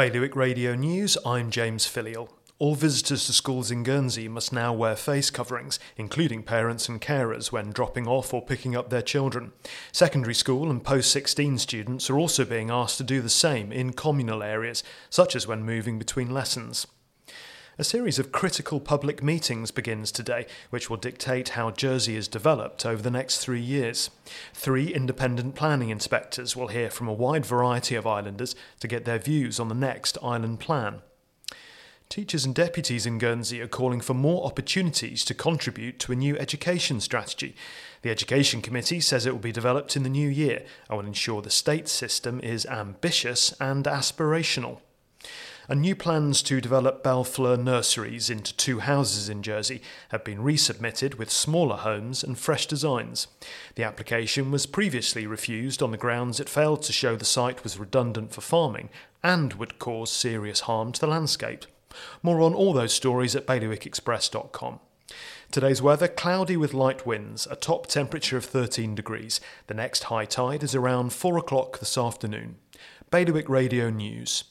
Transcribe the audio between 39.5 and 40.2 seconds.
developed in the